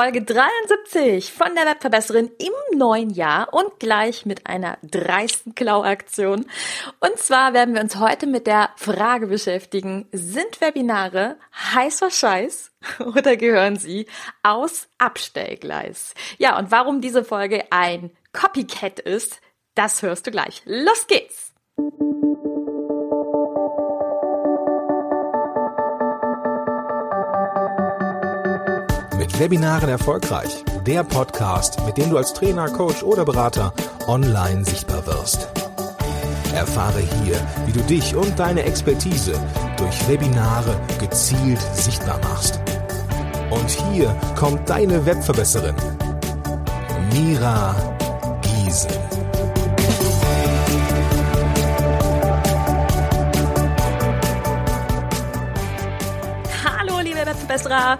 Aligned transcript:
Folge 0.00 0.22
73 0.22 1.32
von 1.32 1.56
der 1.56 1.66
Webverbesserin 1.66 2.30
im 2.38 2.78
neuen 2.78 3.10
Jahr 3.10 3.52
und 3.52 3.80
gleich 3.80 4.26
mit 4.26 4.46
einer 4.46 4.78
dreisten 4.80 5.56
Klauaktion. 5.56 6.46
Und 7.00 7.18
zwar 7.18 7.52
werden 7.52 7.74
wir 7.74 7.80
uns 7.80 7.96
heute 7.96 8.28
mit 8.28 8.46
der 8.46 8.70
Frage 8.76 9.26
beschäftigen, 9.26 10.06
sind 10.12 10.60
Webinare 10.60 11.34
heißer 11.74 12.12
Scheiß 12.12 12.70
oder 13.16 13.36
gehören 13.36 13.74
sie 13.74 14.06
aus 14.44 14.86
Abstellgleis? 14.98 16.14
Ja, 16.38 16.56
und 16.56 16.70
warum 16.70 17.00
diese 17.00 17.24
Folge 17.24 17.64
ein 17.70 18.12
Copycat 18.32 19.00
ist, 19.00 19.40
das 19.74 20.02
hörst 20.02 20.28
du 20.28 20.30
gleich. 20.30 20.62
Los 20.64 21.08
geht's! 21.08 21.52
Webinaren 29.38 29.88
erfolgreich. 29.88 30.64
Der 30.86 31.04
Podcast, 31.04 31.84
mit 31.86 31.96
dem 31.96 32.10
du 32.10 32.16
als 32.16 32.34
Trainer, 32.34 32.68
Coach 32.68 33.02
oder 33.02 33.24
Berater 33.24 33.72
online 34.06 34.64
sichtbar 34.64 35.06
wirst. 35.06 35.48
Erfahre 36.54 37.00
hier, 37.00 37.36
wie 37.66 37.72
du 37.72 37.80
dich 37.80 38.14
und 38.16 38.38
deine 38.38 38.62
Expertise 38.62 39.32
durch 39.76 40.08
Webinare 40.08 40.76
gezielt 40.98 41.60
sichtbar 41.74 42.18
machst. 42.20 42.60
Und 43.50 43.68
hier 43.68 44.14
kommt 44.36 44.68
deine 44.68 45.04
Webverbesserin, 45.06 45.76
Mira 47.12 47.74
Giesen. 48.42 48.90
Hallo, 56.64 57.00
liebe 57.00 57.24
Webverbesserer. 57.24 57.98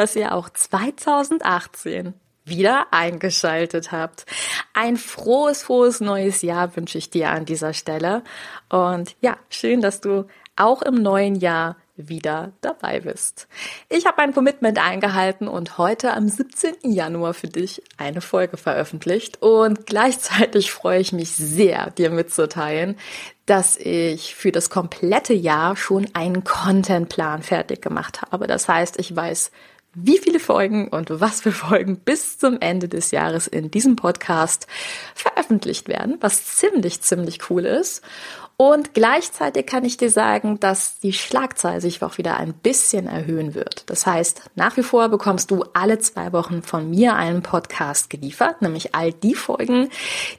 Dass 0.00 0.16
ihr 0.16 0.34
auch 0.34 0.48
2018 0.48 2.14
wieder 2.46 2.86
eingeschaltet 2.90 3.92
habt. 3.92 4.24
Ein 4.72 4.96
frohes, 4.96 5.62
frohes 5.62 6.00
neues 6.00 6.40
Jahr 6.40 6.74
wünsche 6.74 6.96
ich 6.96 7.10
dir 7.10 7.28
an 7.28 7.44
dieser 7.44 7.74
Stelle. 7.74 8.24
Und 8.70 9.14
ja, 9.20 9.36
schön, 9.50 9.82
dass 9.82 10.00
du 10.00 10.24
auch 10.56 10.80
im 10.80 11.02
neuen 11.02 11.34
Jahr 11.34 11.76
wieder 11.96 12.52
dabei 12.62 13.00
bist. 13.00 13.46
Ich 13.90 14.06
habe 14.06 14.16
mein 14.16 14.32
Commitment 14.32 14.78
eingehalten 14.78 15.48
und 15.48 15.76
heute 15.76 16.14
am 16.14 16.30
17. 16.30 16.76
Januar 16.90 17.34
für 17.34 17.48
dich 17.48 17.82
eine 17.98 18.22
Folge 18.22 18.56
veröffentlicht 18.56 19.42
und 19.42 19.84
gleichzeitig 19.84 20.72
freue 20.72 21.00
ich 21.00 21.12
mich 21.12 21.32
sehr, 21.32 21.90
dir 21.90 22.08
mitzuteilen, 22.08 22.96
dass 23.44 23.76
ich 23.76 24.34
für 24.34 24.50
das 24.50 24.70
komplette 24.70 25.34
Jahr 25.34 25.76
schon 25.76 26.08
einen 26.14 26.42
Contentplan 26.42 27.42
fertig 27.42 27.82
gemacht 27.82 28.22
habe. 28.22 28.46
Das 28.46 28.66
heißt, 28.66 28.98
ich 28.98 29.14
weiß 29.14 29.50
wie 29.94 30.18
viele 30.18 30.38
Folgen 30.38 30.88
und 30.88 31.20
was 31.20 31.40
für 31.40 31.52
Folgen 31.52 31.98
bis 31.98 32.38
zum 32.38 32.60
Ende 32.60 32.88
des 32.88 33.10
Jahres 33.10 33.46
in 33.46 33.70
diesem 33.70 33.96
Podcast 33.96 34.66
veröffentlicht 35.14 35.88
werden, 35.88 36.16
was 36.20 36.44
ziemlich, 36.44 37.00
ziemlich 37.00 37.50
cool 37.50 37.64
ist. 37.64 38.02
Und 38.60 38.92
gleichzeitig 38.92 39.64
kann 39.64 39.86
ich 39.86 39.96
dir 39.96 40.10
sagen, 40.10 40.60
dass 40.60 40.98
die 40.98 41.14
Schlagzahl 41.14 41.80
sich 41.80 42.02
auch 42.02 42.18
wieder 42.18 42.36
ein 42.36 42.52
bisschen 42.52 43.06
erhöhen 43.06 43.54
wird. 43.54 43.88
Das 43.88 44.04
heißt, 44.04 44.50
nach 44.54 44.76
wie 44.76 44.82
vor 44.82 45.08
bekommst 45.08 45.50
du 45.50 45.64
alle 45.72 45.98
zwei 45.98 46.34
Wochen 46.34 46.62
von 46.62 46.90
mir 46.90 47.16
einen 47.16 47.40
Podcast 47.40 48.10
geliefert, 48.10 48.60
nämlich 48.60 48.94
all 48.94 49.14
die 49.14 49.34
Folgen, 49.34 49.88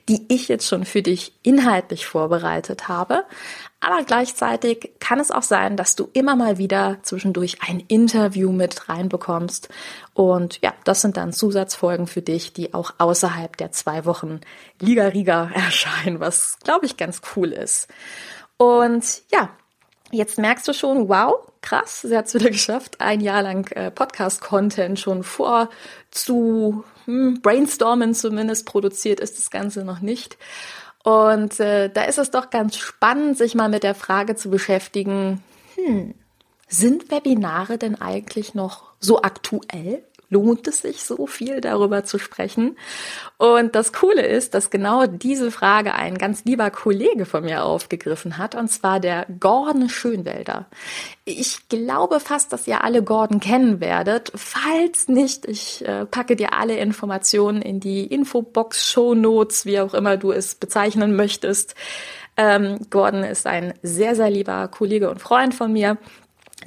die 0.08 0.23
ich 0.28 0.50
jetzt 0.50 0.67
schon 0.67 0.86
für 0.86 1.02
dich 1.02 1.33
inhaltlich 1.41 2.05
vorbereitet 2.05 2.88
habe. 2.88 3.23
Aber 3.83 4.03
gleichzeitig 4.03 4.91
kann 5.00 5.19
es 5.19 5.31
auch 5.31 5.41
sein, 5.41 5.75
dass 5.75 5.95
du 5.95 6.08
immer 6.13 6.35
mal 6.35 6.59
wieder 6.59 7.00
zwischendurch 7.02 7.58
ein 7.67 7.80
Interview 7.88 8.52
mit 8.52 8.88
reinbekommst. 8.88 9.69
Und 10.13 10.59
ja, 10.61 10.75
das 10.83 11.02
sind 11.02 11.17
dann 11.17 11.33
Zusatzfolgen 11.33 12.06
für 12.06 12.22
dich, 12.22 12.53
die 12.53 12.75
auch 12.75 12.94
außerhalb 13.00 13.58
der 13.58 13.72
zwei 13.72 14.06
Wochen 14.06 14.41
Liga 14.80 15.08
Riga 15.08 15.50
erscheinen, 15.56 16.19
was 16.19 16.59
glaube 16.63 16.85
ich 16.85 16.95
ganz 16.95 17.22
cool 17.35 17.52
ist. 17.52 17.88
Und 18.57 19.23
ja, 19.31 19.49
Jetzt 20.11 20.38
merkst 20.38 20.67
du 20.67 20.73
schon, 20.73 21.07
wow, 21.07 21.35
krass, 21.61 22.01
sie 22.01 22.16
hat 22.16 22.27
es 22.27 22.33
wieder 22.33 22.49
geschafft, 22.51 22.99
ein 22.99 23.22
Jahr 23.22 23.41
lang 23.41 23.72
äh, 23.72 23.89
Podcast-Content 23.89 24.99
schon 24.99 25.23
vor 25.23 25.69
zu 26.11 26.83
hm, 27.05 27.41
brainstormen 27.41 28.13
zumindest 28.13 28.66
produziert 28.66 29.21
ist 29.21 29.38
das 29.38 29.50
Ganze 29.50 29.85
noch 29.85 30.01
nicht. 30.01 30.38
Und 31.03 31.59
äh, 31.59 31.89
da 31.89 32.03
ist 32.03 32.19
es 32.19 32.29
doch 32.29 32.50
ganz 32.50 32.75
spannend, 32.75 33.38
sich 33.38 33.55
mal 33.55 33.69
mit 33.69 33.83
der 33.83 33.95
Frage 33.95 34.35
zu 34.35 34.50
beschäftigen, 34.50 35.41
hm, 35.75 36.13
sind 36.67 37.09
Webinare 37.09 37.77
denn 37.77 38.00
eigentlich 38.00 38.53
noch 38.53 38.91
so 39.00 39.21
aktuell? 39.21 40.03
Lohnt 40.31 40.68
es 40.68 40.81
sich 40.81 41.03
so 41.03 41.28
viel 41.28 41.62
darüber 41.62 42.03
zu 42.03 42.18
sprechen? 42.18 42.78
Und 43.38 43.75
das 43.75 43.94
Coole 43.94 44.25
ist, 44.25 44.56
dass 44.56 44.72
genau 44.72 45.06
diese 45.06 45.52
Frage 45.52 45.94
ein 45.94 46.18
ganz 46.18 46.46
lieber 46.46 46.72
Kollege 46.72 47.25
von 47.25 47.44
mir 47.44 47.64
aufgegriffen 47.64 48.40
hat, 48.40 48.56
und 48.56 48.69
zwar 48.69 49.00
der 49.00 49.28
Gordon 49.40 49.90
Schönwälder. 49.90 50.66
Ich 51.25 51.69
glaube 51.69 52.19
fast, 52.19 52.52
dass 52.53 52.68
ihr 52.68 52.84
alle 52.84 53.03
Gordon 53.03 53.40
kennen 53.40 53.80
werdet. 53.80 54.31
Falls 54.34 55.08
nicht, 55.08 55.46
ich 55.46 55.86
äh, 55.86 56.06
packe 56.06 56.36
dir 56.36 56.53
alle 56.53 56.78
Informationen 56.78 57.62
in 57.62 57.80
die 57.80 58.06
Infobox, 58.06 58.90
Show 58.90 59.13
Notes, 59.13 59.66
wie 59.66 59.80
auch 59.80 59.94
immer 59.94 60.18
du 60.18 60.31
es 60.31 60.56
bezeichnen 60.56 61.16
möchtest. 61.16 61.75
Ähm, 62.38 62.80
Gordon 62.90 63.24
ist 63.24 63.46
ein 63.46 63.74
sehr, 63.84 64.16
sehr 64.16 64.30
lieber 64.30 64.68
Kollege 64.69 65.09
und 65.09 65.19
Freund 65.19 65.53
von 65.53 65.74
mir 65.74 65.98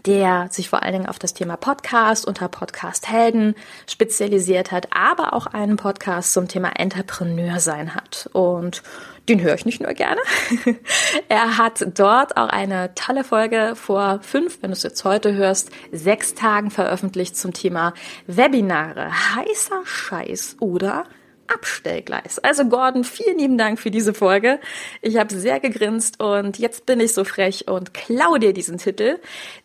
der 0.06 0.48
sich 0.50 0.68
vor 0.68 0.82
allen 0.82 0.92
Dingen 0.92 1.06
auf 1.06 1.18
das 1.18 1.34
Thema 1.34 1.56
Podcast 1.56 2.26
unter 2.26 2.48
Podcast 2.48 3.08
Helden 3.08 3.54
spezialisiert 3.88 4.72
hat, 4.72 4.88
aber 4.92 5.32
auch 5.32 5.46
einen 5.46 5.76
Podcast 5.76 6.32
zum 6.32 6.48
Thema 6.48 6.72
Entrepreneur 6.76 7.60
sein 7.60 7.94
hat. 7.94 8.28
Und 8.32 8.82
den 9.28 9.40
höre 9.40 9.54
ich 9.54 9.64
nicht 9.64 9.80
nur 9.80 9.92
gerne. 9.94 10.20
er 11.28 11.56
hat 11.56 11.86
dort 11.94 12.36
auch 12.36 12.48
eine 12.48 12.94
tolle 12.94 13.24
Folge 13.24 13.72
vor 13.74 14.20
fünf, 14.22 14.58
wenn 14.60 14.70
du 14.70 14.76
es 14.76 14.82
jetzt 14.82 15.04
heute 15.04 15.34
hörst, 15.34 15.70
sechs 15.92 16.34
Tagen 16.34 16.70
veröffentlicht 16.70 17.36
zum 17.36 17.52
Thema 17.54 17.94
Webinare. 18.26 19.10
Heißer 19.34 19.80
Scheiß 19.84 20.56
oder 20.60 21.06
Abstellgleis. 21.48 22.38
Also 22.38 22.64
Gordon, 22.66 23.04
vielen 23.04 23.38
lieben 23.38 23.58
Dank 23.58 23.78
für 23.78 23.90
diese 23.90 24.14
Folge. 24.14 24.60
Ich 25.02 25.16
habe 25.16 25.34
sehr 25.34 25.60
gegrinst 25.60 26.20
und 26.22 26.58
jetzt 26.58 26.86
bin 26.86 27.00
ich 27.00 27.12
so 27.12 27.24
frech 27.24 27.68
und 27.68 27.94
klau 27.94 28.36
dir 28.38 28.52
diesen 28.52 28.78
Titel, 28.78 29.18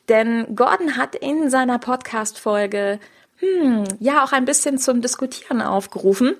denn 0.08 0.56
Gordon 0.56 0.98
hat 0.98 1.16
in 1.16 1.50
seiner 1.50 1.80
Podcast-Folge 1.80 3.00
hm, 3.38 3.84
ja 4.00 4.24
auch 4.24 4.32
ein 4.32 4.46
bisschen 4.46 4.78
zum 4.78 5.02
Diskutieren 5.02 5.62
aufgerufen 5.62 6.36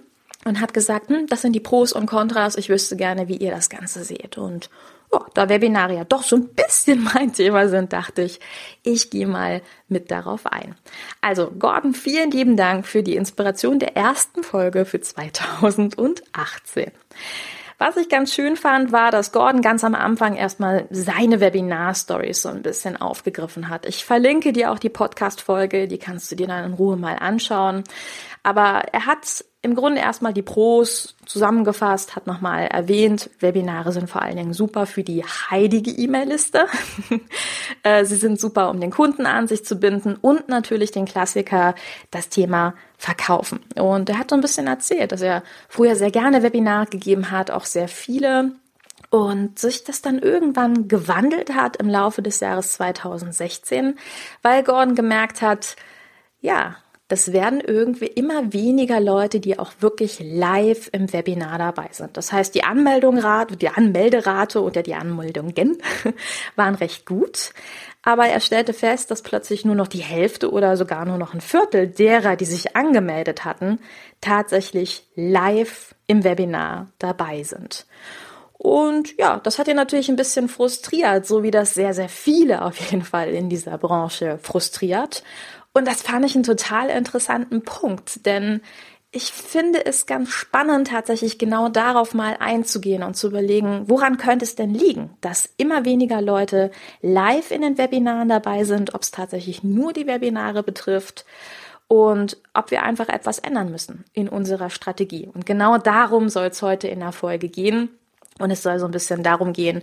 und 0.46 0.60
hat 0.62 0.74
gesagt, 0.74 1.10
hm, 1.10 1.28
das 1.28 1.42
sind 1.42 1.54
die 1.54 1.60
Pros 1.60 1.94
und 1.94 2.06
Kontras. 2.06 2.56
Ich 2.56 2.70
wüsste 2.70 2.96
gerne, 2.96 3.28
wie 3.28 3.38
ihr 3.38 3.52
das 3.52 3.70
Ganze 3.70 4.04
seht 4.04 4.38
und 4.38 4.70
oh, 5.12 5.24
da 5.34 5.50
Webinare 5.50 5.96
ja 5.96 6.04
doch 6.04 6.24
so 6.24 6.36
ein 6.36 6.50
bisschen 6.50 7.04
mein 7.14 7.34
Thema 7.34 7.68
sind, 7.68 7.94
dachte 7.94 8.22
ich, 8.22 8.40
ich 8.84 9.10
gehe 9.10 9.28
mal 9.28 9.62
mit 9.88 10.12
darauf 10.12 10.46
ein. 10.46 10.76
Also, 11.22 11.52
Gordon, 11.52 11.94
vielen 11.94 12.32
lieben 12.32 12.58
Dank 12.58 12.86
für 12.86 13.04
die 13.04 13.16
Inspiration 13.16 13.80
der 13.80 13.96
ersten 13.96 14.44
Folge 14.44 14.86
für 14.86 15.02
2018. 15.02 16.92
Was 17.82 17.96
ich 17.96 18.10
ganz 18.10 18.34
schön 18.34 18.58
fand, 18.58 18.92
war, 18.92 19.10
dass 19.10 19.32
Gordon 19.32 19.62
ganz 19.62 19.86
am 19.86 19.96
Anfang 19.96 20.36
erstmal 20.36 20.86
seine 20.90 21.40
Webinar-Stories 21.40 22.42
so 22.42 22.50
ein 22.50 22.62
bisschen 22.62 22.98
aufgegriffen 22.98 23.70
hat. 23.70 23.86
Ich 23.86 24.04
verlinke 24.04 24.52
dir 24.52 24.72
auch 24.72 24.80
die 24.80 24.90
Podcast-Folge, 24.90 25.88
die 25.88 25.98
kannst 25.98 26.30
du 26.30 26.36
dir 26.36 26.48
dann 26.48 26.66
in 26.66 26.74
Ruhe 26.74 26.98
mal 26.98 27.16
anschauen. 27.16 27.86
Aber 28.44 28.84
er 28.92 29.06
hat 29.06 29.46
im 29.62 29.76
Grunde 29.76 30.00
erstmal 30.00 30.34
die 30.34 30.42
Pros 30.42 31.16
zusammengefasst, 31.26 32.16
hat 32.16 32.28
nochmal 32.28 32.68
erwähnt, 32.68 33.30
Webinare 33.40 33.92
sind 33.92 34.10
vor 34.10 34.22
allen 34.22 34.38
Dingen 34.38 34.54
super 34.54 34.86
für 34.86 35.04
die 35.04 35.24
heilige 35.24 35.92
E-Mail-Liste. 35.92 36.68
Äh, 37.84 38.04
sie 38.04 38.16
sind 38.16 38.42
super, 38.42 38.72
um 38.72 38.82
den 38.82 38.90
Kunden 38.90 39.26
an 39.26 39.48
sich 39.48 39.64
zu 39.64 39.78
binden 39.78 40.18
und 40.20 40.50
natürlich 40.50 40.92
den 40.92 41.06
Klassiker, 41.06 41.76
das 42.12 42.28
Thema 42.28 42.74
Verkaufen. 42.98 43.60
Und 43.76 44.10
er 44.10 44.18
hat 44.18 44.32
so 44.32 44.36
ein 44.36 44.42
bisschen 44.42 44.68
erzählt, 44.68 45.14
dass 45.14 45.22
er 45.22 45.44
früher 45.70 45.96
sehr 45.96 46.12
gerne 46.12 46.44
Webinare 46.44 46.88
gegeben 46.88 47.32
hat, 47.32 47.52
auch 47.52 47.66
sehr 47.66 47.88
viele 47.88 48.52
und 49.12 49.60
sich 49.60 49.84
das 49.84 50.02
dann 50.02 50.20
irgendwann 50.20 50.88
gewandelt 50.88 51.54
hat 51.54 51.78
im 51.78 51.88
Laufe 51.88 52.22
des 52.22 52.42
Jahres 52.42 52.74
2016, 52.74 53.98
weil 54.42 54.64
Gordon 54.64 54.96
gemerkt 54.96 55.42
hat, 55.42 55.76
ja, 56.42 56.76
das 57.10 57.34
werden 57.34 57.60
irgendwie 57.60 58.06
immer 58.06 58.54
weniger 58.54 59.00
Leute, 59.00 59.40
die 59.40 59.58
auch 59.58 59.72
wirklich 59.80 60.20
live 60.24 60.90
im 60.92 61.12
Webinar 61.12 61.58
dabei 61.58 61.90
sind. 61.92 62.16
Das 62.16 62.32
heißt, 62.32 62.54
die 62.54 62.64
Anmeldungsrate, 62.64 63.58
die 63.58 63.70
Anmelderate 63.70 64.62
oder 64.62 64.84
die 64.84 64.94
Anmeldungen 64.94 65.80
waren 66.56 66.76
recht 66.76 67.08
gut. 67.08 67.52
Aber 68.04 68.28
er 68.28 68.40
stellte 68.40 68.74
fest, 68.74 69.10
dass 69.10 69.24
plötzlich 69.24 69.66
nur 69.66 69.74
noch 69.74 69.88
die 69.88 70.04
Hälfte 70.04 70.52
oder 70.52 70.78
sogar 70.78 71.04
nur 71.06 71.18
noch 71.18 71.34
ein 71.34 71.42
Viertel 71.42 71.88
derer, 71.88 72.36
die 72.36 72.46
sich 72.46 72.76
angemeldet 72.76 73.44
hatten, 73.44 73.80
tatsächlich 74.22 75.08
live 75.16 75.96
im 76.06 76.24
Webinar 76.24 76.92
dabei 77.00 77.42
sind. 77.42 77.88
Und 78.60 79.18
ja, 79.18 79.40
das 79.40 79.58
hat 79.58 79.70
ihn 79.70 79.78
natürlich 79.78 80.10
ein 80.10 80.18
bisschen 80.18 80.50
frustriert, 80.50 81.26
so 81.26 81.44
wie 81.44 81.52
das 81.52 81.74
sehr, 81.74 81.94
sehr 81.94 82.10
viele 82.10 82.64
auf 82.64 82.78
jeden 82.78 83.04
Fall 83.04 83.30
in 83.30 83.50
dieser 83.50 83.78
Branche 83.78 84.38
frustriert. 84.42 85.24
Und 85.74 85.88
das 85.88 86.02
fand 86.02 86.26
ich 86.26 86.36
einen 86.36 86.44
total 86.44 86.90
interessanten 86.90 87.64
Punkt, 87.64 88.26
denn 88.26 88.62
ich 89.12 89.32
finde 89.32 89.86
es 89.86 90.06
ganz 90.06 90.30
spannend, 90.30 90.90
tatsächlich 90.90 91.40
genau 91.40 91.68
darauf 91.68 92.14
mal 92.14 92.38
einzugehen 92.40 93.02
und 93.02 93.16
zu 93.16 93.28
überlegen, 93.28 93.86
woran 93.88 94.18
könnte 94.18 94.46
es 94.46 94.56
denn 94.56 94.72
liegen, 94.72 95.18
dass 95.22 95.50
immer 95.58 95.84
weniger 95.84 96.22
Leute 96.22 96.70
live 97.02 97.50
in 97.50 97.62
den 97.62 97.80
Webinaren 97.80 98.30
dabei 98.30 98.66
sind, 98.66 98.94
ob 98.94 99.02
es 99.02 99.10
tatsächlich 99.10 99.64
nur 99.64 99.94
die 99.94 100.06
Webinare 100.06 100.62
betrifft 100.62 101.26
und 101.88 102.38
ob 102.54 102.70
wir 102.70 102.84
einfach 102.84 103.10
etwas 103.10 103.40
ändern 103.40 103.72
müssen 103.72 104.06
in 104.14 104.30
unserer 104.30 104.70
Strategie. 104.70 105.28
Und 105.34 105.48
genau 105.48 105.80
darum 105.80 106.30
soll 106.30 106.48
es 106.48 106.62
heute 106.62 106.88
in 106.88 107.00
der 107.00 107.12
Folge 107.12 107.50
gehen. 107.50 107.90
Und 108.38 108.52
es 108.52 108.64
soll 108.64 108.80
so 108.80 108.86
ein 108.86 108.92
bisschen 108.92 109.24
darum 109.24 109.52
gehen, 109.52 109.82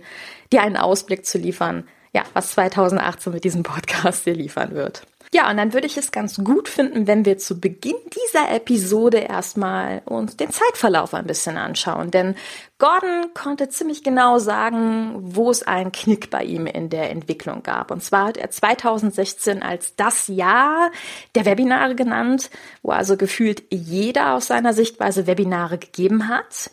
dir 0.51 0.63
einen 0.63 0.77
Ausblick 0.77 1.25
zu 1.25 1.37
liefern, 1.37 1.87
ja, 2.13 2.23
was 2.33 2.51
2018 2.51 3.33
mit 3.33 3.43
diesem 3.43 3.63
Podcast 3.63 4.25
dir 4.25 4.33
liefern 4.33 4.73
wird. 4.73 5.03
Ja, 5.33 5.49
und 5.49 5.57
dann 5.57 5.73
würde 5.73 5.87
ich 5.87 5.97
es 5.97 6.11
ganz 6.11 6.41
gut 6.41 6.69
finden, 6.69 7.05
wenn 7.05 7.25
wir 7.25 7.37
zu 7.37 7.59
Beginn 7.59 7.97
dieser 8.15 8.49
Episode 8.49 9.17
erstmal 9.17 10.01
uns 10.05 10.37
den 10.37 10.51
Zeitverlauf 10.51 11.13
ein 11.13 11.27
bisschen 11.27 11.57
anschauen. 11.57 12.11
Denn 12.11 12.35
Gordon 12.79 13.33
konnte 13.33 13.67
ziemlich 13.67 14.03
genau 14.03 14.39
sagen, 14.39 15.15
wo 15.19 15.51
es 15.51 15.63
einen 15.63 15.91
Knick 15.91 16.29
bei 16.29 16.43
ihm 16.43 16.65
in 16.65 16.89
der 16.89 17.11
Entwicklung 17.11 17.61
gab. 17.61 17.91
Und 17.91 18.03
zwar 18.03 18.27
hat 18.27 18.37
er 18.37 18.49
2016 18.51 19.63
als 19.63 19.97
das 19.97 20.27
Jahr 20.27 20.91
der 21.35 21.43
Webinare 21.43 21.95
genannt, 21.95 22.49
wo 22.81 22.91
also 22.91 23.17
gefühlt 23.17 23.63
jeder 23.69 24.33
aus 24.33 24.47
seiner 24.47 24.73
Sichtweise 24.73 25.27
Webinare 25.27 25.77
gegeben 25.77 26.29
hat 26.29 26.69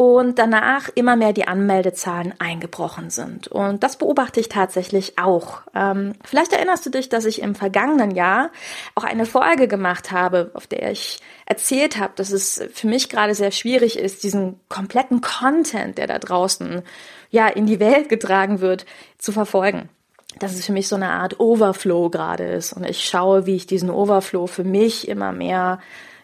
und 0.00 0.38
danach 0.38 0.88
immer 0.94 1.14
mehr 1.14 1.34
die 1.34 1.46
Anmeldezahlen 1.46 2.32
eingebrochen 2.38 3.10
sind. 3.10 3.48
Und 3.48 3.82
das 3.82 3.98
beobachte 3.98 4.40
ich 4.40 4.48
tatsächlich 4.48 5.18
auch. 5.18 5.60
Ähm, 5.74 6.14
vielleicht 6.24 6.54
erinnerst 6.54 6.86
du 6.86 6.90
dich, 6.90 7.10
dass 7.10 7.26
ich 7.26 7.42
im 7.42 7.54
vergangenen 7.54 8.10
Jahr 8.12 8.48
auch 8.94 9.04
eine 9.04 9.26
Folge 9.26 9.68
gemacht 9.68 10.10
habe, 10.10 10.52
auf 10.54 10.66
der 10.66 10.90
ich 10.90 11.20
erzählt 11.44 11.98
habe, 11.98 12.14
dass 12.16 12.30
es 12.30 12.66
für 12.72 12.86
mich 12.86 13.10
gerade 13.10 13.34
sehr 13.34 13.50
schwierig 13.50 13.98
ist, 13.98 14.22
diesen 14.22 14.58
kompletten 14.70 15.20
Content, 15.20 15.98
der 15.98 16.06
da 16.06 16.18
draußen 16.18 16.80
ja 17.28 17.48
in 17.48 17.66
die 17.66 17.78
Welt 17.78 18.08
getragen 18.08 18.62
wird, 18.62 18.86
zu 19.18 19.32
verfolgen 19.32 19.90
dass 20.38 20.54
es 20.54 20.64
für 20.64 20.72
mich 20.72 20.86
so 20.86 20.94
eine 20.94 21.10
Art 21.10 21.40
Overflow 21.40 22.08
gerade 22.08 22.44
ist. 22.44 22.72
Und 22.72 22.88
ich 22.88 23.04
schaue, 23.04 23.46
wie 23.46 23.56
ich 23.56 23.66
diesen 23.66 23.90
Overflow 23.90 24.46
für 24.46 24.62
mich 24.62 25.08
immer 25.08 25.32
mehr 25.32 25.80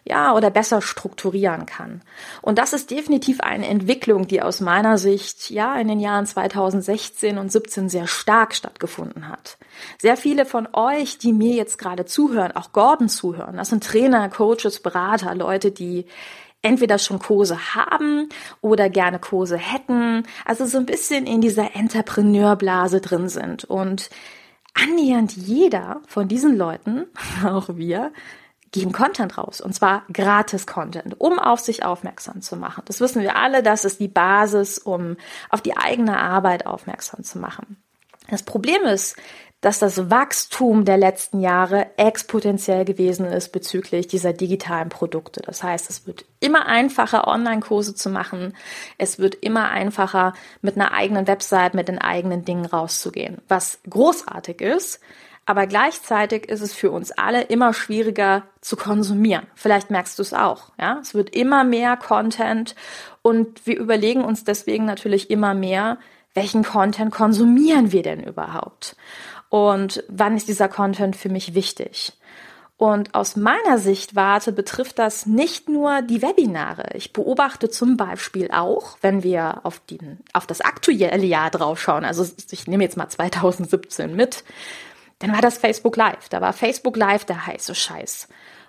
ja, 0.08 0.34
oder 0.34 0.50
besser 0.50 0.80
strukturieren 0.80 1.66
kann. 1.66 2.02
Und 2.40 2.58
das 2.58 2.72
ist 2.72 2.90
definitiv 2.90 3.40
eine 3.40 3.66
Entwicklung, 3.66 4.28
die 4.28 4.40
aus 4.40 4.60
meiner 4.60 4.98
Sicht, 4.98 5.50
ja, 5.50 5.76
in 5.76 5.88
den 5.88 5.98
Jahren 5.98 6.26
2016 6.26 7.38
und 7.38 7.50
17 7.50 7.88
sehr 7.88 8.06
stark 8.06 8.54
stattgefunden 8.54 9.28
hat. 9.28 9.58
Sehr 9.98 10.16
viele 10.16 10.46
von 10.46 10.68
euch, 10.72 11.18
die 11.18 11.32
mir 11.32 11.54
jetzt 11.54 11.78
gerade 11.78 12.04
zuhören, 12.04 12.52
auch 12.52 12.72
Gordon 12.72 13.08
zuhören, 13.08 13.56
das 13.56 13.70
sind 13.70 13.82
Trainer, 13.82 14.28
Coaches, 14.28 14.80
Berater, 14.80 15.34
Leute, 15.34 15.72
die 15.72 16.06
entweder 16.62 16.98
schon 16.98 17.18
Kurse 17.18 17.74
haben 17.74 18.28
oder 18.60 18.88
gerne 18.88 19.18
Kurse 19.18 19.56
hätten, 19.56 20.24
also 20.44 20.66
so 20.66 20.78
ein 20.78 20.86
bisschen 20.86 21.26
in 21.26 21.40
dieser 21.40 21.74
Entrepreneurblase 21.74 23.00
drin 23.00 23.28
sind 23.28 23.64
und 23.64 24.10
annähernd 24.74 25.36
jeder 25.36 26.00
von 26.06 26.28
diesen 26.28 26.56
Leuten, 26.56 27.06
auch 27.44 27.70
wir, 27.74 28.12
geben 28.72 28.92
Content 28.92 29.38
raus 29.38 29.60
und 29.60 29.74
zwar 29.74 30.02
gratis 30.12 30.66
Content, 30.66 31.20
um 31.20 31.38
auf 31.38 31.60
sich 31.60 31.84
aufmerksam 31.84 32.42
zu 32.42 32.56
machen. 32.56 32.82
Das 32.86 33.00
wissen 33.00 33.22
wir 33.22 33.36
alle, 33.36 33.62
das 33.62 33.84
ist 33.84 34.00
die 34.00 34.08
Basis, 34.08 34.78
um 34.78 35.16
auf 35.50 35.62
die 35.62 35.76
eigene 35.76 36.18
Arbeit 36.18 36.66
aufmerksam 36.66 37.22
zu 37.22 37.38
machen. 37.38 37.76
Das 38.28 38.42
Problem 38.42 38.82
ist, 38.82 39.16
dass 39.60 39.78
das 39.78 40.10
Wachstum 40.10 40.84
der 40.84 40.98
letzten 40.98 41.40
Jahre 41.40 41.86
exponentiell 41.96 42.84
gewesen 42.84 43.26
ist 43.26 43.50
bezüglich 43.52 44.06
dieser 44.06 44.32
digitalen 44.32 44.90
Produkte. 44.90 45.40
Das 45.40 45.62
heißt, 45.62 45.88
es 45.88 46.06
wird 46.06 46.24
immer 46.40 46.66
einfacher, 46.66 47.26
Online-Kurse 47.26 47.94
zu 47.94 48.10
machen. 48.10 48.54
Es 48.98 49.18
wird 49.18 49.34
immer 49.34 49.70
einfacher, 49.70 50.34
mit 50.60 50.76
einer 50.76 50.92
eigenen 50.92 51.26
Website, 51.26 51.74
mit 51.74 51.88
den 51.88 51.98
eigenen 51.98 52.44
Dingen 52.44 52.66
rauszugehen. 52.66 53.38
Was 53.48 53.80
großartig 53.88 54.60
ist, 54.60 55.00
aber 55.46 55.68
gleichzeitig 55.68 56.48
ist 56.48 56.60
es 56.60 56.74
für 56.74 56.90
uns 56.90 57.12
alle 57.12 57.42
immer 57.42 57.72
schwieriger 57.72 58.42
zu 58.60 58.76
konsumieren. 58.76 59.46
Vielleicht 59.54 59.90
merkst 59.90 60.18
du 60.18 60.22
es 60.22 60.34
auch. 60.34 60.72
Ja, 60.78 60.98
es 61.00 61.14
wird 61.14 61.34
immer 61.34 61.62
mehr 61.62 61.96
Content 61.96 62.74
und 63.22 63.64
wir 63.64 63.78
überlegen 63.78 64.24
uns 64.24 64.42
deswegen 64.42 64.84
natürlich 64.84 65.30
immer 65.30 65.54
mehr, 65.54 65.98
welchen 66.34 66.64
Content 66.64 67.12
konsumieren 67.12 67.92
wir 67.92 68.02
denn 68.02 68.22
überhaupt? 68.22 68.96
Und 69.48 70.04
wann 70.08 70.36
ist 70.36 70.48
dieser 70.48 70.68
Content 70.68 71.16
für 71.16 71.28
mich 71.28 71.54
wichtig? 71.54 72.12
Und 72.78 73.14
aus 73.14 73.36
meiner 73.36 73.78
Sichtwarte 73.78 74.52
betrifft 74.52 74.98
das 74.98 75.24
nicht 75.24 75.68
nur 75.68 76.02
die 76.02 76.20
Webinare. 76.20 76.90
Ich 76.94 77.14
beobachte 77.14 77.70
zum 77.70 77.96
Beispiel 77.96 78.50
auch, 78.50 78.98
wenn 79.00 79.22
wir 79.22 79.60
auf, 79.64 79.78
den, 79.78 80.18
auf 80.34 80.46
das 80.46 80.60
aktuelle 80.60 81.24
Jahr 81.24 81.50
draufschauen, 81.50 82.04
also 82.04 82.26
ich 82.50 82.66
nehme 82.66 82.84
jetzt 82.84 82.98
mal 82.98 83.08
2017 83.08 84.14
mit, 84.14 84.44
dann 85.18 85.32
war 85.32 85.40
das 85.40 85.58
Facebook 85.58 85.96
Live. 85.96 86.28
Da 86.28 86.40
war 86.40 86.52
Facebook 86.52 86.96
Live 86.96 87.24
der 87.24 87.46
heiße 87.46 87.74
Scheiß. 87.74 88.28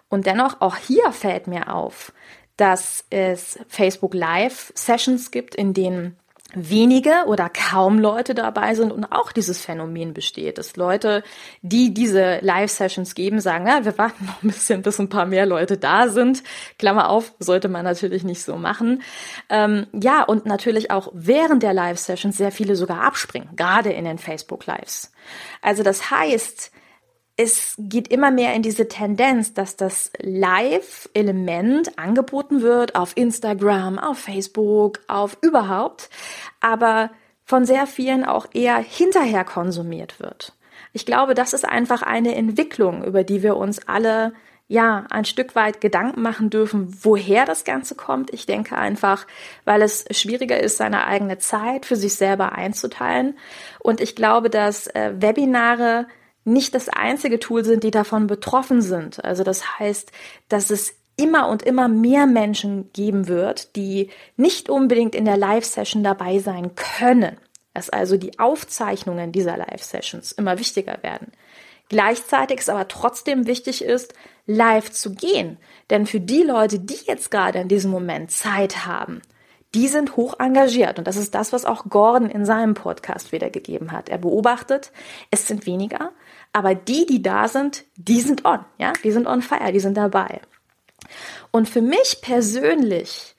Und 0.09 0.25
dennoch, 0.25 0.61
auch 0.61 0.77
hier 0.77 1.11
fällt 1.11 1.47
mir 1.47 1.73
auf, 1.73 2.13
dass 2.55 3.05
es 3.09 3.59
Facebook 3.67 4.13
Live 4.13 4.71
Sessions 4.75 5.31
gibt, 5.31 5.55
in 5.55 5.73
denen 5.73 6.17
wenige 6.53 7.25
oder 7.27 7.49
kaum 7.49 7.99
Leute 7.99 8.33
dabei 8.33 8.73
sind 8.73 8.91
und 8.91 9.05
auch 9.11 9.31
dieses 9.31 9.61
Phänomen 9.61 10.13
besteht, 10.13 10.57
dass 10.57 10.77
Leute, 10.77 11.23
die 11.61 11.93
diese 11.93 12.39
Live-Sessions 12.39 13.15
geben, 13.15 13.39
sagen, 13.41 13.67
ja, 13.67 13.83
wir 13.83 13.97
warten 13.97 14.25
noch 14.25 14.41
ein 14.41 14.47
bisschen, 14.47 14.81
bis 14.81 14.99
ein 14.99 15.09
paar 15.09 15.25
mehr 15.25 15.45
Leute 15.45 15.77
da 15.77 16.07
sind. 16.07 16.43
Klammer 16.79 17.09
auf, 17.09 17.33
sollte 17.39 17.67
man 17.67 17.83
natürlich 17.83 18.23
nicht 18.23 18.43
so 18.43 18.55
machen. 18.55 19.03
Ähm, 19.49 19.87
ja, 19.93 20.23
und 20.23 20.45
natürlich 20.45 20.89
auch 20.89 21.09
während 21.13 21.63
der 21.63 21.73
Live-Sessions 21.73 22.37
sehr 22.37 22.51
viele 22.51 22.75
sogar 22.75 23.01
abspringen, 23.01 23.49
gerade 23.55 23.91
in 23.91 24.05
den 24.05 24.17
Facebook-Lives. 24.17 25.11
Also 25.61 25.83
das 25.83 26.09
heißt, 26.11 26.71
es 27.37 27.75
geht 27.77 28.07
immer 28.07 28.31
mehr 28.31 28.55
in 28.55 28.63
diese 28.63 28.87
Tendenz, 28.87 29.53
dass 29.53 29.75
das 29.75 30.11
Live-Element 30.19 31.97
angeboten 31.97 32.63
wird 32.63 32.95
auf 32.95 33.15
Instagram, 33.15 33.99
auf 33.99 34.17
Facebook, 34.17 34.99
auf 35.07 35.37
überhaupt, 35.41 36.09
aber 36.59 37.11
von 37.45 37.65
sehr 37.65 37.85
vielen 37.85 38.25
auch 38.25 38.47
eher 38.53 38.77
hinterher 38.77 39.45
konsumiert 39.45 40.19
wird. 40.19 40.53
Ich 40.93 41.05
glaube, 41.05 41.35
das 41.35 41.53
ist 41.53 41.63
einfach 41.63 42.01
eine 42.01 42.33
Entwicklung, 42.33 43.03
über 43.03 43.23
die 43.23 43.43
wir 43.43 43.55
uns 43.55 43.87
alle 43.87 44.33
ja, 44.69 45.05
ein 45.11 45.23
Stück 45.23 45.55
weit 45.55 45.79
Gedanken 45.79 46.21
machen 46.21 46.49
dürfen, 46.49 46.97
woher 47.01 47.45
das 47.45 47.63
Ganze 47.63 47.95
kommt. 47.95 48.33
Ich 48.33 48.45
denke 48.47 48.75
einfach, 48.75 49.25
weil 49.63 49.81
es 49.81 50.03
schwieriger 50.11 50.59
ist, 50.59 50.75
seine 50.75 51.07
eigene 51.07 51.37
Zeit 51.37 51.85
für 51.85 51.95
sich 51.95 52.15
selber 52.15 52.51
einzuteilen. 52.51 53.37
Und 53.79 54.01
ich 54.01 54.13
glaube, 54.15 54.49
dass 54.49 54.87
äh, 54.87 55.13
Webinare 55.15 56.07
nicht 56.47 56.73
das 56.73 56.89
einzige 56.89 57.39
Tool 57.39 57.63
sind, 57.63 57.83
die 57.83 57.91
davon 57.91 58.27
betroffen 58.27 58.81
sind. 58.81 59.23
Also 59.23 59.43
das 59.43 59.79
heißt, 59.79 60.11
dass 60.49 60.69
es 60.69 60.95
immer 61.17 61.49
und 61.49 61.63
immer 61.63 61.87
mehr 61.87 62.25
Menschen 62.25 62.91
geben 62.93 63.27
wird, 63.27 63.75
die 63.75 64.09
nicht 64.37 64.69
unbedingt 64.69 65.15
in 65.15 65.25
der 65.25 65.37
Live-Session 65.37 66.03
dabei 66.03 66.39
sein 66.39 66.75
können. 66.75 67.37
Dass 67.73 67.89
also 67.89 68.17
die 68.17 68.39
Aufzeichnungen 68.39 69.31
dieser 69.31 69.57
Live-Sessions 69.57 70.31
immer 70.31 70.57
wichtiger 70.57 70.99
werden. 71.03 71.31
Gleichzeitig 71.89 72.59
es 72.59 72.69
aber 72.69 72.87
trotzdem 72.87 73.47
wichtig 73.47 73.83
ist, 73.83 74.13
live 74.45 74.91
zu 74.91 75.13
gehen. 75.13 75.57
Denn 75.89 76.05
für 76.05 76.19
die 76.19 76.43
Leute, 76.43 76.79
die 76.79 76.99
jetzt 77.05 77.31
gerade 77.31 77.59
in 77.59 77.67
diesem 77.67 77.91
Moment 77.91 78.31
Zeit 78.31 78.85
haben, 78.85 79.21
die 79.73 79.87
sind 79.87 80.15
hoch 80.15 80.35
engagiert. 80.39 80.97
Und 80.97 81.07
das 81.07 81.17
ist 81.17 81.35
das, 81.35 81.53
was 81.53 81.65
auch 81.65 81.85
Gordon 81.89 82.29
in 82.29 82.45
seinem 82.45 82.73
Podcast 82.73 83.31
wiedergegeben 83.31 83.91
hat. 83.91 84.09
Er 84.09 84.17
beobachtet, 84.17 84.91
es 85.29 85.47
sind 85.47 85.65
weniger, 85.65 86.11
aber 86.57 86.73
die, 86.73 87.05
die 87.05 87.21
da 87.21 87.47
sind, 87.47 87.83
die 87.97 88.19
sind 88.19 88.43
on, 88.43 88.65
ja, 88.79 88.91
die 89.03 89.11
sind 89.11 89.27
on 89.27 89.43
fire, 89.43 89.71
die 89.71 89.79
sind 89.79 89.95
dabei. 89.95 90.41
Und 91.51 91.69
für 91.69 91.83
mich 91.83 92.17
persönlich 92.23 93.35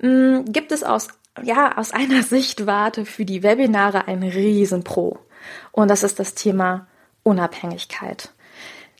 mh, 0.00 0.08
hm, 0.08 0.44
gibt 0.46 0.72
es 0.72 0.82
aus, 0.82 1.06
ja, 1.44 1.78
aus 1.78 1.92
einer 1.92 2.22
Sichtwarte 2.24 3.06
für 3.06 3.24
die 3.24 3.44
Webinare 3.44 4.08
ein 4.08 4.24
Riesenpro. 4.24 5.20
Und 5.70 5.88
das 5.92 6.02
ist 6.02 6.18
das 6.18 6.34
Thema 6.34 6.88
Unabhängigkeit. 7.22 8.30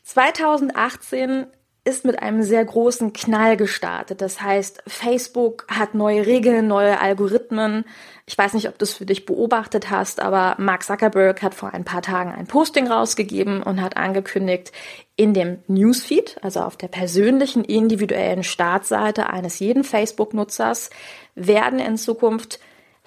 2018 0.04 1.48
ist 1.86 2.04
mit 2.04 2.20
einem 2.20 2.42
sehr 2.42 2.64
großen 2.64 3.12
Knall 3.12 3.56
gestartet. 3.56 4.20
Das 4.20 4.42
heißt, 4.42 4.82
Facebook 4.88 5.66
hat 5.68 5.94
neue 5.94 6.26
Regeln, 6.26 6.66
neue 6.66 7.00
Algorithmen. 7.00 7.84
Ich 8.26 8.36
weiß 8.36 8.54
nicht, 8.54 8.68
ob 8.68 8.76
du 8.76 8.84
es 8.84 8.94
für 8.94 9.06
dich 9.06 9.24
beobachtet 9.24 9.88
hast, 9.88 10.20
aber 10.20 10.56
Mark 10.58 10.82
Zuckerberg 10.82 11.42
hat 11.42 11.54
vor 11.54 11.72
ein 11.72 11.84
paar 11.84 12.02
Tagen 12.02 12.32
ein 12.32 12.48
Posting 12.48 12.88
rausgegeben 12.88 13.62
und 13.62 13.80
hat 13.80 13.96
angekündigt, 13.96 14.72
in 15.14 15.32
dem 15.32 15.58
Newsfeed, 15.68 16.36
also 16.42 16.60
auf 16.60 16.76
der 16.76 16.88
persönlichen 16.88 17.64
individuellen 17.64 18.42
Startseite 18.42 19.30
eines 19.30 19.60
jeden 19.60 19.84
Facebook-Nutzers, 19.84 20.90
werden 21.36 21.78
in 21.78 21.96
Zukunft 21.96 22.58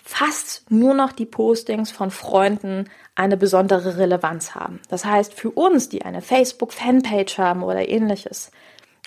fast 0.09 0.71
nur 0.71 0.95
noch 0.95 1.11
die 1.11 1.27
Postings 1.27 1.91
von 1.91 2.09
Freunden 2.09 2.89
eine 3.13 3.37
besondere 3.37 3.97
Relevanz 3.97 4.55
haben. 4.55 4.79
Das 4.89 5.05
heißt, 5.05 5.35
für 5.35 5.51
uns, 5.51 5.87
die 5.87 6.01
eine 6.01 6.23
Facebook-Fanpage 6.23 7.37
haben 7.37 7.61
oder 7.61 7.87
ähnliches, 7.87 8.49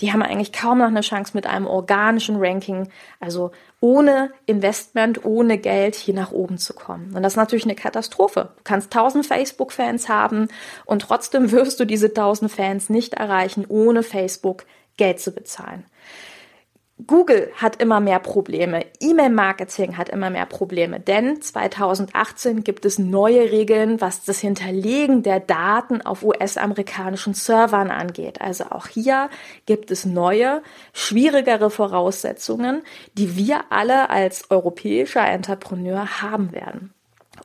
die 0.00 0.12
haben 0.12 0.22
eigentlich 0.22 0.52
kaum 0.52 0.78
noch 0.78 0.86
eine 0.86 1.00
Chance 1.00 1.32
mit 1.34 1.44
einem 1.44 1.66
organischen 1.66 2.36
Ranking, 2.38 2.88
also 3.18 3.50
ohne 3.80 4.30
Investment, 4.46 5.24
ohne 5.24 5.58
Geld 5.58 5.96
hier 5.96 6.14
nach 6.14 6.30
oben 6.30 6.56
zu 6.56 6.72
kommen. 6.72 7.12
Und 7.16 7.24
das 7.24 7.32
ist 7.32 7.36
natürlich 7.36 7.64
eine 7.64 7.74
Katastrophe. 7.74 8.50
Du 8.58 8.62
kannst 8.62 8.94
1000 8.94 9.26
Facebook-Fans 9.26 10.08
haben 10.08 10.46
und 10.84 11.02
trotzdem 11.02 11.50
wirst 11.50 11.80
du 11.80 11.84
diese 11.84 12.06
1000 12.06 12.50
Fans 12.50 12.90
nicht 12.90 13.14
erreichen, 13.14 13.66
ohne 13.68 14.04
Facebook 14.04 14.66
Geld 14.96 15.18
zu 15.18 15.32
bezahlen. 15.32 15.84
Google 17.06 17.50
hat 17.56 17.80
immer 17.80 18.00
mehr 18.00 18.18
Probleme, 18.18 18.84
E-Mail-Marketing 19.00 19.96
hat 19.96 20.08
immer 20.08 20.30
mehr 20.30 20.46
Probleme, 20.46 21.00
denn 21.00 21.40
2018 21.40 22.64
gibt 22.64 22.84
es 22.84 22.98
neue 22.98 23.50
Regeln, 23.50 24.00
was 24.00 24.24
das 24.24 24.40
Hinterlegen 24.40 25.22
der 25.22 25.40
Daten 25.40 26.02
auf 26.02 26.22
US-amerikanischen 26.22 27.34
Servern 27.34 27.90
angeht. 27.90 28.40
Also 28.40 28.64
auch 28.70 28.86
hier 28.86 29.30
gibt 29.66 29.90
es 29.90 30.04
neue, 30.04 30.62
schwierigere 30.92 31.70
Voraussetzungen, 31.70 32.82
die 33.14 33.36
wir 33.36 33.64
alle 33.70 34.10
als 34.10 34.50
europäischer 34.50 35.26
Entrepreneur 35.26 36.20
haben 36.22 36.52
werden. 36.52 36.92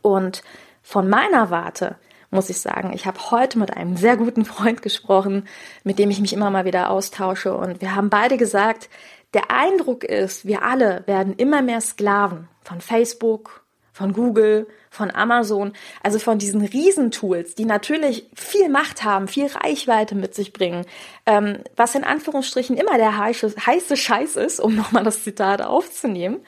Und 0.02 0.44
von 0.82 1.10
meiner 1.10 1.50
Warte 1.50 1.96
muss 2.30 2.50
ich 2.50 2.60
sagen. 2.60 2.92
Ich 2.94 3.06
habe 3.06 3.32
heute 3.32 3.58
mit 3.58 3.76
einem 3.76 3.96
sehr 3.96 4.18
guten 4.18 4.46
Freund 4.46 4.82
gesprochen, 4.82 5.48
mit 5.84 5.98
dem 6.00 6.10
ich 6.10 6.20
mich 6.20 6.34
immer 6.34 6.50
mal 6.50 6.66
wieder 6.66 6.90
austausche. 6.90 7.56
Und 7.56 7.82
wir 7.82 7.96
haben 7.96 8.10
beide 8.10 8.38
gesagt, 8.38 8.90
der 9.34 9.52
Eindruck 9.52 10.04
ist, 10.04 10.46
wir 10.46 10.64
alle 10.64 11.04
werden 11.06 11.36
immer 11.36 11.62
mehr 11.62 11.82
Sklaven 11.82 12.48
von 12.62 12.82
Facebook, 12.82 13.66
von 13.98 14.14
Google, 14.14 14.68
von 14.92 15.12
Amazon, 15.12 15.74
also 16.04 16.20
von 16.20 16.38
diesen 16.38 16.62
Riesentools, 16.62 17.56
die 17.56 17.66
natürlich 17.66 18.30
viel 18.36 18.70
Macht 18.70 19.04
haben, 19.04 19.28
viel 19.28 19.48
Reichweite 19.48 20.14
mit 20.16 20.36
sich 20.36 20.54
bringen, 20.54 20.86
ähm, 21.26 21.58
was 21.76 21.96
in 21.96 22.04
Anführungsstrichen 22.04 22.78
immer 22.78 22.98
der 22.98 23.18
heiße, 23.18 23.56
heiße 23.66 23.98
Scheiß 23.98 24.36
ist, 24.36 24.60
um 24.60 24.76
nochmal 24.78 25.04
das 25.04 25.24
Zitat 25.24 25.62
aufzunehmen. 25.62 26.42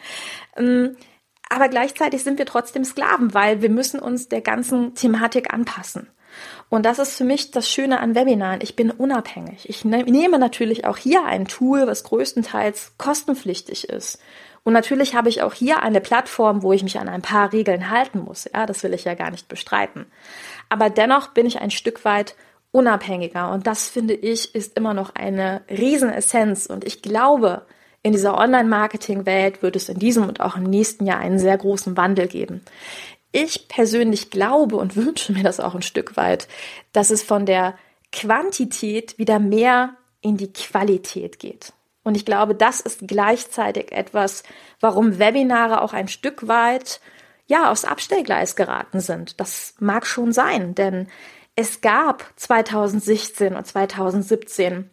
Ähm, 0.55 0.95
aber 1.49 1.67
gleichzeitig 1.67 2.23
sind 2.23 2.37
wir 2.37 2.45
trotzdem 2.45 2.83
Sklaven, 2.83 3.33
weil 3.33 3.63
wir 3.63 3.71
müssen 3.71 3.99
uns 3.99 4.29
der 4.29 4.41
ganzen 4.41 4.93
Thematik 4.93 5.51
anpassen. 5.51 6.07
Und 6.69 6.85
das 6.85 6.99
ist 6.99 7.17
für 7.17 7.23
mich 7.23 7.51
das 7.51 7.69
Schöne 7.69 7.99
an 7.99 8.13
Webinaren. 8.13 8.61
Ich 8.61 8.75
bin 8.75 8.91
unabhängig. 8.91 9.67
Ich 9.67 9.85
ne-, 9.85 10.03
nehme 10.03 10.37
natürlich 10.37 10.85
auch 10.85 10.97
hier 10.97 11.25
ein 11.25 11.47
Tool, 11.47 11.87
was 11.87 12.03
größtenteils 12.03 12.93
kostenpflichtig 12.97 13.89
ist. 13.89 14.19
Und 14.63 14.73
natürlich 14.73 15.15
habe 15.15 15.29
ich 15.29 15.41
auch 15.41 15.53
hier 15.53 15.81
eine 15.81 16.01
Plattform, 16.01 16.61
wo 16.61 16.73
ich 16.73 16.83
mich 16.83 16.99
an 16.99 17.09
ein 17.09 17.23
paar 17.23 17.53
Regeln 17.53 17.89
halten 17.89 18.19
muss. 18.19 18.47
Ja, 18.53 18.65
das 18.65 18.83
will 18.83 18.93
ich 18.93 19.05
ja 19.05 19.15
gar 19.15 19.31
nicht 19.31 19.47
bestreiten. 19.47 20.05
Aber 20.69 20.89
dennoch 20.91 21.29
bin 21.29 21.47
ich 21.47 21.59
ein 21.59 21.71
Stück 21.71 22.05
weit 22.05 22.35
unabhängiger. 22.71 23.51
Und 23.51 23.65
das 23.65 23.89
finde 23.89 24.13
ich 24.13 24.53
ist 24.53 24.77
immer 24.77 24.93
noch 24.93 25.15
eine 25.15 25.61
Riesenessenz. 25.69 26.67
Und 26.67 26.85
ich 26.85 27.01
glaube, 27.01 27.63
in 28.03 28.11
dieser 28.11 28.37
Online-Marketing-Welt 28.37 29.63
wird 29.63 29.75
es 29.75 29.89
in 29.89 29.97
diesem 29.97 30.27
und 30.27 30.39
auch 30.39 30.55
im 30.55 30.63
nächsten 30.63 31.05
Jahr 31.05 31.19
einen 31.19 31.39
sehr 31.39 31.57
großen 31.57 31.97
Wandel 31.97 32.27
geben. 32.27 32.61
Ich 33.31 33.67
persönlich 33.67 34.31
glaube 34.31 34.75
und 34.77 34.95
wünsche 34.95 35.33
mir 35.33 35.43
das 35.43 35.59
auch 35.59 35.75
ein 35.75 35.81
Stück 35.81 36.17
weit, 36.17 36.47
dass 36.93 37.09
es 37.11 37.21
von 37.21 37.45
der 37.45 37.75
Quantität 38.11 39.17
wieder 39.19 39.39
mehr 39.39 39.95
in 40.21 40.37
die 40.37 40.51
Qualität 40.51 41.39
geht. 41.39 41.73
Und 42.03 42.15
ich 42.15 42.25
glaube, 42.25 42.55
das 42.55 42.79
ist 42.79 43.07
gleichzeitig 43.07 43.91
etwas, 43.91 44.43
warum 44.79 45.19
Webinare 45.19 45.81
auch 45.81 45.93
ein 45.93 46.07
Stück 46.07 46.47
weit 46.47 47.01
ja 47.45 47.71
aufs 47.71 47.85
Abstellgleis 47.85 48.55
geraten 48.55 48.99
sind. 48.99 49.39
Das 49.39 49.75
mag 49.79 50.07
schon 50.07 50.31
sein, 50.31 50.75
denn 50.75 51.07
es 51.55 51.81
gab 51.81 52.31
2016 52.35 53.55
und 53.55 53.67
2017 53.67 54.89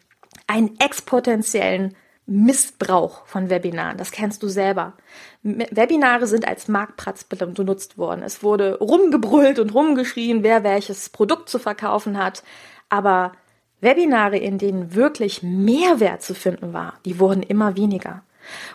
einen 0.47 0.79
exponentiellen 0.81 1.97
Missbrauch 2.27 3.25
von 3.27 3.51
Webinaren. 3.51 3.97
Das 3.97 4.11
kennst 4.11 4.43
du 4.43 4.49
selber. 4.49 4.95
Webinare 5.43 6.27
sind 6.27 6.47
als 6.47 6.67
Marktplatz 6.67 7.25
benutzt 7.25 7.99
worden. 7.99 8.23
Es 8.23 8.43
wurde 8.43 8.79
rumgebrüllt 8.79 9.59
und 9.61 9.73
rumgeschrien, 9.73 10.43
wer 10.43 10.65
welches 10.65 11.09
Produkt 11.09 11.49
zu 11.49 11.59
verkaufen 11.59 12.19
hat. 12.19 12.43
Aber 12.89 13.33
Webinare, 13.81 14.39
in 14.39 14.59
denen 14.59 14.95
wirklich 14.95 15.43
Mehrwert 15.43 16.23
zu 16.23 16.35
finden 16.35 16.73
war, 16.73 16.95
die 17.05 17.21
wurden 17.21 17.43
immer 17.43 17.77
weniger. 17.77 18.23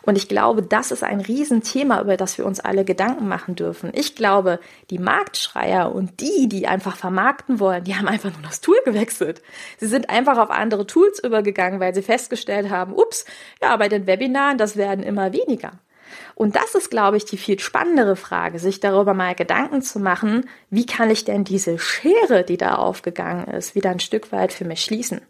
Und 0.01 0.17
ich 0.17 0.27
glaube, 0.27 0.63
das 0.63 0.91
ist 0.91 1.03
ein 1.03 1.21
Riesenthema, 1.21 2.01
über 2.01 2.17
das 2.17 2.37
wir 2.37 2.45
uns 2.45 2.59
alle 2.59 2.85
Gedanken 2.85 3.27
machen 3.27 3.55
dürfen. 3.55 3.91
Ich 3.93 4.15
glaube, 4.15 4.59
die 4.89 4.99
Marktschreier 4.99 5.93
und 5.93 6.19
die, 6.19 6.47
die 6.47 6.67
einfach 6.67 6.95
vermarkten 6.95 7.59
wollen, 7.59 7.83
die 7.83 7.95
haben 7.95 8.07
einfach 8.07 8.31
nur 8.31 8.41
das 8.41 8.61
Tool 8.61 8.77
gewechselt. 8.85 9.41
Sie 9.77 9.87
sind 9.87 10.09
einfach 10.09 10.37
auf 10.37 10.49
andere 10.49 10.87
Tools 10.87 11.23
übergegangen, 11.23 11.79
weil 11.79 11.93
sie 11.93 12.01
festgestellt 12.01 12.69
haben, 12.69 12.93
ups, 12.93 13.25
ja, 13.61 13.75
bei 13.77 13.89
den 13.89 14.07
Webinaren, 14.07 14.57
das 14.57 14.75
werden 14.75 15.03
immer 15.03 15.33
weniger. 15.33 15.73
Und 16.35 16.55
das 16.55 16.75
ist, 16.75 16.89
glaube 16.89 17.17
ich, 17.17 17.25
die 17.25 17.37
viel 17.37 17.59
spannendere 17.59 18.15
Frage, 18.15 18.59
sich 18.59 18.79
darüber 18.79 19.13
mal 19.13 19.35
Gedanken 19.35 19.81
zu 19.81 19.99
machen, 19.99 20.49
wie 20.69 20.85
kann 20.85 21.09
ich 21.09 21.23
denn 21.23 21.43
diese 21.43 21.79
Schere, 21.79 22.43
die 22.43 22.57
da 22.57 22.75
aufgegangen 22.75 23.47
ist, 23.47 23.75
wieder 23.75 23.91
ein 23.91 23.99
Stück 23.99 24.31
weit 24.31 24.53
für 24.53 24.65
mich 24.65 24.83
schließen? 24.83 25.21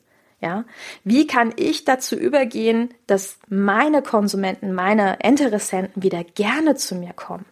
Ja, 0.42 0.66
wie 1.04 1.28
kann 1.28 1.54
ich 1.56 1.86
dazu 1.86 2.16
übergehen, 2.16 2.94
dass 3.06 3.38
meine 3.48 4.02
Konsumenten, 4.02 4.74
meine 4.74 5.20
Interessenten 5.22 6.02
wieder 6.02 6.24
gerne 6.24 6.76
zu 6.76 6.96
mir 6.96 7.14
kommen? 7.14 7.46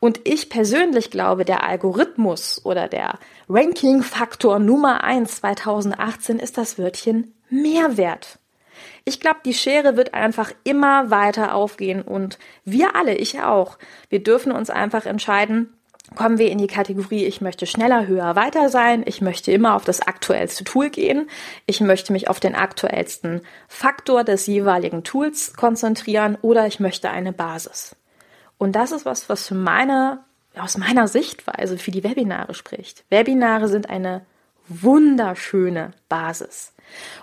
Und 0.00 0.20
ich 0.24 0.50
persönlich 0.50 1.10
glaube, 1.10 1.44
der 1.44 1.62
Algorithmus 1.62 2.64
oder 2.64 2.88
der 2.88 3.18
Ranking-Faktor 3.48 4.58
Nummer 4.58 5.04
eins 5.04 5.36
2018 5.36 6.38
ist 6.40 6.58
das 6.58 6.78
Wörtchen 6.78 7.34
Mehrwert. 7.50 8.38
Ich 9.04 9.20
glaube, 9.20 9.40
die 9.44 9.54
Schere 9.54 9.96
wird 9.96 10.14
einfach 10.14 10.52
immer 10.64 11.10
weiter 11.10 11.54
aufgehen 11.54 12.02
und 12.02 12.38
wir 12.64 12.94
alle, 12.94 13.14
ich 13.14 13.40
auch, 13.40 13.78
wir 14.08 14.22
dürfen 14.22 14.52
uns 14.52 14.70
einfach 14.70 15.06
entscheiden, 15.06 15.77
kommen 16.16 16.38
wir 16.38 16.50
in 16.50 16.58
die 16.58 16.66
Kategorie, 16.66 17.24
ich 17.24 17.40
möchte 17.40 17.66
schneller, 17.66 18.06
höher, 18.06 18.36
weiter 18.36 18.68
sein, 18.68 19.02
ich 19.06 19.20
möchte 19.20 19.52
immer 19.52 19.74
auf 19.74 19.84
das 19.84 20.00
aktuellste 20.00 20.64
Tool 20.64 20.90
gehen, 20.90 21.28
ich 21.66 21.80
möchte 21.80 22.12
mich 22.12 22.28
auf 22.28 22.40
den 22.40 22.54
aktuellsten 22.54 23.42
Faktor 23.68 24.24
des 24.24 24.46
jeweiligen 24.46 25.04
Tools 25.04 25.54
konzentrieren 25.54 26.38
oder 26.42 26.66
ich 26.66 26.80
möchte 26.80 27.10
eine 27.10 27.32
Basis. 27.32 27.96
Und 28.58 28.72
das 28.72 28.92
ist 28.92 29.04
was, 29.04 29.28
was 29.28 29.46
für 29.46 29.54
meine, 29.54 30.24
aus 30.58 30.76
meiner 30.76 31.08
Sichtweise 31.08 31.78
für 31.78 31.90
die 31.90 32.04
Webinare 32.04 32.54
spricht. 32.54 33.04
Webinare 33.10 33.68
sind 33.68 33.88
eine 33.88 34.22
wunderschöne 34.68 35.92
Basis. 36.08 36.72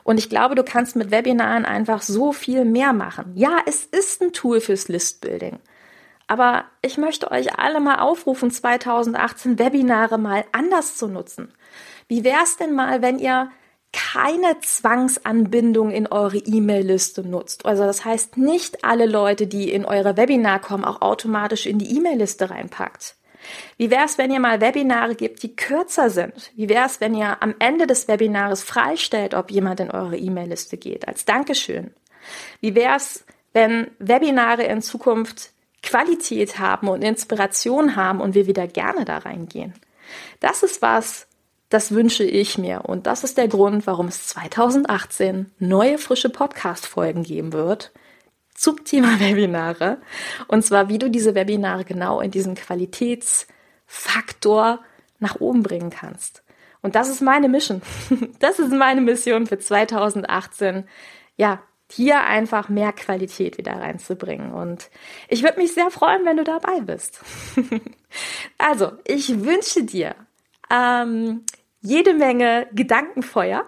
Und 0.04 0.18
ich 0.18 0.30
glaube, 0.30 0.56
du 0.56 0.64
kannst 0.64 0.96
mit 0.96 1.12
Webinaren 1.12 1.66
einfach 1.66 2.02
so 2.02 2.32
viel 2.32 2.66
mehr 2.66 2.94
machen. 2.94 3.34
Ja, 3.36 3.60
es 3.66 3.84
ist 3.84 4.22
ein 4.22 4.32
Tool 4.32 4.62
fürs 4.62 4.88
Listbuilding. 4.88 5.60
Aber 6.28 6.66
ich 6.82 6.98
möchte 6.98 7.32
euch 7.32 7.58
alle 7.60 7.80
mal 7.80 8.00
aufrufen, 8.00 8.50
2018 8.50 9.60
Webinare 9.60 10.18
mal 10.18 10.44
anders 10.52 10.98
zu 10.98 11.08
nutzen. 11.08 11.54
Wie 12.08 12.24
wär's 12.24 12.58
denn 12.58 12.74
mal, 12.74 13.02
wenn 13.02 13.20
ihr 13.20 13.52
keine 13.94 14.60
Zwangsanbindung 14.60 15.92
in 15.92 16.08
eure 16.08 16.38
E-Mail-Liste 16.38 17.28
nutzt? 17.28 17.66
Also 17.66 17.84
das 17.84 18.04
heißt, 18.04 18.38
nicht 18.38 18.84
alle 18.84 19.06
Leute, 19.06 19.48
die 19.48 19.72
in 19.72 19.86
eure 19.86 20.18
Webinar 20.18 20.60
kommen, 20.60 20.84
auch 20.84 21.02
automatisch 21.02 21.66
in 21.66 21.80
die 21.80 21.96
E-Mail-Liste 21.96 22.50
reinpackt. 22.50 23.16
Wie 23.78 23.92
wär's, 23.92 24.18
wenn 24.18 24.32
ihr 24.32 24.40
mal 24.40 24.60
Webinare 24.60 25.16
gibt, 25.16 25.44
die 25.44 25.56
kürzer 25.56 26.10
sind? 26.10 26.52
Wie 26.56 26.68
wär's, 26.68 27.00
wenn 27.00 27.14
ihr 27.14 27.42
am 27.42 27.56
Ende 27.60 27.88
des 27.88 28.08
Webinars 28.08 28.64
freistellt, 28.64 29.34
ob 29.34 29.52
jemand 29.52 29.80
in 29.80 29.92
eure 29.92 30.18
E-Mail-Liste 30.18 30.78
geht, 30.78 31.08
als 31.08 31.26
Dankeschön? 31.26 31.94
Wie 32.60 32.76
wär's, 32.76 33.24
wenn 33.54 33.92
Webinare 34.00 34.64
in 34.64 34.82
Zukunft 34.82 35.52
Qualität 35.86 36.60
haben 36.60 36.90
und 36.90 37.04
Inspiration 37.04 37.96
haben 37.96 38.20
und 38.20 38.36
wir 38.36 38.48
wieder 38.48 38.68
gerne 38.68 39.06
da 39.06 39.20
reingehen. 39.20 39.74
Das 40.40 40.64
ist 40.64 40.82
was, 40.82 41.28
das 41.70 41.92
wünsche 41.92 42.24
ich 42.24 42.58
mir 42.58 42.86
und 42.86 43.06
das 43.08 43.24
ist 43.24 43.38
der 43.38 43.48
Grund, 43.48 43.88
warum 43.88 44.08
es 44.08 44.28
2018 44.28 45.52
neue 45.60 45.98
frische 45.98 46.30
Podcast-Folgen 46.30 47.24
geben 47.24 47.54
wird 47.54 47.92
zum 48.56 48.84
Thema 48.84 49.20
Webinare. 49.20 50.00
Und 50.48 50.66
zwar, 50.66 50.90
wie 50.90 50.98
du 50.98 51.10
diese 51.10 51.36
Webinare 51.36 51.86
genau 51.86 52.20
in 52.22 52.32
diesen 52.32 52.56
Qualitätsfaktor 52.56 54.80
nach 55.20 55.40
oben 55.40 55.62
bringen 55.64 55.92
kannst. 55.92 56.44
Und 56.82 56.96
das 56.96 57.10
ist 57.10 57.22
meine 57.22 57.48
Mission. 57.50 57.82
Das 58.40 58.60
ist 58.60 58.72
meine 58.72 59.02
Mission 59.02 59.48
für 59.48 59.60
2018. 59.60 60.86
Ja, 61.36 61.62
hier 61.92 62.24
einfach 62.24 62.70
mehr 62.70 62.92
Qualität 62.94 63.58
wieder 63.58 63.74
reinzubringen. 63.74 64.52
Und 64.52 64.90
ich 65.30 65.44
würde 65.44 65.60
mich 65.60 65.74
sehr 65.74 65.92
freuen, 65.92 66.26
wenn 66.26 66.38
du 66.38 66.44
dabei 66.44 66.82
bist. 66.82 67.22
also, 68.58 68.94
ich 69.06 69.44
wünsche 69.44 69.84
dir 69.84 70.16
ähm, 70.72 71.46
jede 71.82 72.16
Menge 72.16 72.68
Gedankenfeuer 72.74 73.64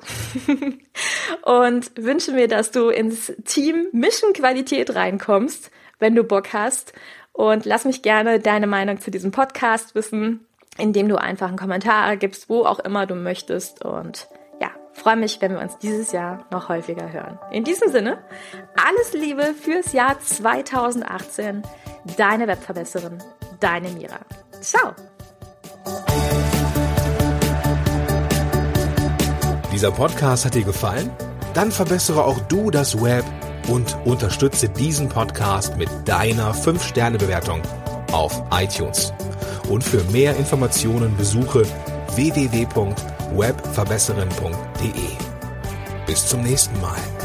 und 1.43 1.91
wünsche 1.95 2.31
mir, 2.31 2.47
dass 2.47 2.71
du 2.71 2.89
ins 2.89 3.31
Team 3.45 3.87
Mission 3.91 4.33
Qualität 4.33 4.95
reinkommst, 4.95 5.69
wenn 5.99 6.15
du 6.15 6.23
Bock 6.23 6.53
hast 6.53 6.93
Und 7.33 7.65
lass 7.65 7.85
mich 7.85 8.01
gerne 8.01 8.39
deine 8.39 8.65
Meinung 8.65 8.99
zu 8.99 9.11
diesem 9.11 9.31
Podcast 9.31 9.93
wissen, 9.93 10.47
indem 10.79 11.07
du 11.07 11.17
einfach 11.17 11.47
einen 11.47 11.57
Kommentar 11.57 12.17
gibst, 12.17 12.49
wo 12.49 12.65
auch 12.65 12.79
immer 12.79 13.05
du 13.05 13.13
möchtest. 13.13 13.85
Und 13.85 14.27
freue 14.97 15.15
mich, 15.15 15.41
wenn 15.41 15.53
wir 15.53 15.61
uns 15.61 15.77
dieses 15.77 16.11
Jahr 16.11 16.45
noch 16.51 16.69
häufiger 16.69 17.11
hören. 17.11 17.39
In 17.51 17.63
diesem 17.63 17.91
Sinne, 17.91 18.17
alles 18.75 19.13
Liebe 19.13 19.53
fürs 19.53 19.93
Jahr 19.93 20.19
2018. 20.19 21.63
Deine 22.17 22.47
Webverbesserin, 22.47 23.17
deine 23.59 23.89
Mira. 23.89 24.19
Ciao! 24.61 24.93
Dieser 29.71 29.91
Podcast 29.91 30.45
hat 30.45 30.55
dir 30.55 30.63
gefallen? 30.63 31.11
Dann 31.53 31.71
verbessere 31.71 32.23
auch 32.23 32.39
du 32.47 32.71
das 32.71 33.01
Web 33.01 33.25
und 33.67 33.97
unterstütze 34.05 34.69
diesen 34.69 35.09
Podcast 35.09 35.77
mit 35.77 35.89
deiner 36.05 36.53
5-Sterne-Bewertung 36.53 37.61
auf 38.11 38.41
iTunes. 38.51 39.13
Und 39.69 39.83
für 39.83 40.03
mehr 40.11 40.35
Informationen 40.37 41.15
besuche 41.17 41.63
www.webverbesserin.de. 43.31 45.17
Bis 46.05 46.25
zum 46.25 46.43
nächsten 46.43 46.79
Mal. 46.81 47.16